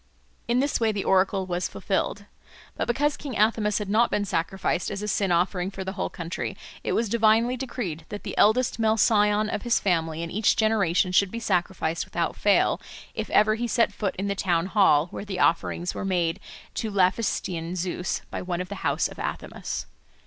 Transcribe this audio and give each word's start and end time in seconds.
In 0.47 0.61
this 0.61 0.79
way 0.79 0.91
the 0.91 1.03
oracle 1.03 1.45
was 1.45 1.67
fulfilled. 1.67 2.25
But 2.75 2.87
because 2.87 3.15
King 3.15 3.37
Athamas 3.37 3.77
had 3.77 3.87
not 3.87 4.09
been 4.09 4.25
sacrificed 4.25 4.89
as 4.89 5.03
a 5.03 5.07
sin 5.07 5.31
offering 5.31 5.69
for 5.69 5.83
the 5.83 5.91
whole 5.91 6.09
country, 6.09 6.57
it 6.83 6.93
was 6.93 7.07
divinely 7.07 7.55
decreed 7.55 8.05
that 8.09 8.23
the 8.23 8.35
eldest 8.35 8.79
male 8.79 8.97
scion 8.97 9.47
of 9.47 9.61
his 9.61 9.79
family 9.79 10.23
in 10.23 10.31
each 10.31 10.55
generation 10.55 11.11
should 11.11 11.29
be 11.29 11.39
sacrificed 11.39 12.05
without 12.05 12.35
fail, 12.35 12.81
if 13.13 13.29
ever 13.29 13.53
he 13.53 13.67
set 13.67 13.93
foot 13.93 14.15
in 14.15 14.27
the 14.27 14.33
town 14.33 14.65
hall, 14.65 15.05
where 15.11 15.23
the 15.23 15.39
offerings 15.39 15.93
were 15.93 16.03
made 16.03 16.39
to 16.73 16.89
Laphystian 16.89 17.75
Zeus 17.75 18.23
by 18.31 18.41
one 18.41 18.59
of 18.59 18.69
the 18.69 18.81
house 18.81 19.07
of 19.07 19.19
Athamas. 19.19 19.85